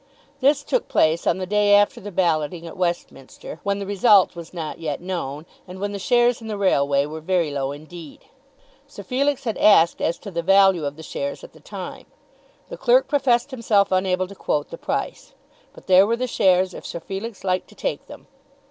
[0.39, 4.51] This took place on the day after the balloting at Westminster, when the result was
[4.51, 8.25] not yet known, and when the shares in the railway were very low indeed.
[8.87, 12.07] Sir Felix had asked as to the value of the shares at the time.
[12.69, 15.35] The clerk professed himself unable to quote the price,
[15.71, 18.25] but there were the shares if Sir Felix liked to take them.